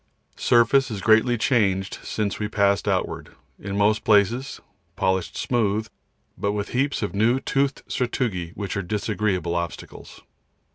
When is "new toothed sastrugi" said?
7.13-8.49